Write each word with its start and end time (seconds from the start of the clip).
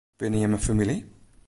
Binne 0.19 0.37
jimme 0.41 0.57
famylje? 0.57 0.97